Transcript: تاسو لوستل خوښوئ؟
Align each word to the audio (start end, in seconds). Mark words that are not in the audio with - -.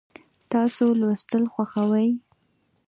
تاسو 0.51 0.83
لوستل 0.99 1.43
خوښوئ؟ 1.53 2.09